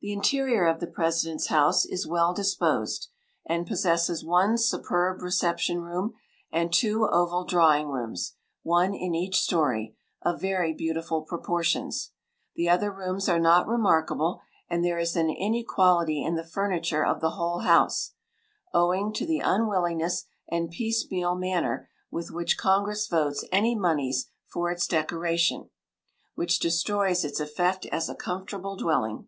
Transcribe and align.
The 0.00 0.12
interior 0.12 0.64
of 0.68 0.78
the 0.78 0.86
President's 0.86 1.48
House 1.48 1.84
is 1.84 2.06
well 2.06 2.32
disposed, 2.32 3.08
and 3.44 3.66
possesses 3.66 4.24
one 4.24 4.56
superb 4.56 5.20
reception 5.20 5.80
room, 5.80 6.14
and 6.52 6.72
two 6.72 7.08
oval 7.10 7.44
drawing 7.44 7.88
rooms, 7.88 8.36
(one 8.62 8.94
in 8.94 9.16
each 9.16 9.40
story,) 9.40 9.96
of 10.22 10.40
very 10.40 10.72
beautiful 10.72 11.22
proportions. 11.22 12.12
The 12.54 12.68
other 12.68 12.92
rooms 12.92 13.28
are 13.28 13.40
not 13.40 13.66
remarkable; 13.66 14.40
and 14.70 14.84
there 14.84 15.00
is 15.00 15.16
an 15.16 15.28
inequality 15.28 16.22
in 16.22 16.36
the 16.36 16.44
furniture 16.46 17.04
of 17.04 17.20
the 17.20 17.30
whole 17.30 17.58
house, 17.62 18.12
(owing 18.72 19.12
to 19.14 19.26
the 19.26 19.40
unwillingness 19.40 20.26
and 20.48 20.70
piecemeal 20.70 21.34
manner 21.34 21.88
with 22.12 22.30
which 22.30 22.56
Congress 22.56 23.08
votes 23.08 23.44
any 23.50 23.74
monies 23.74 24.30
for 24.46 24.70
its 24.70 24.86
decoration,) 24.86 25.68
which 26.36 26.60
destroys 26.60 27.24
its 27.24 27.40
effect 27.40 27.86
as 27.86 28.08
a 28.08 28.14
comfortable 28.14 28.76
dwelling. 28.76 29.26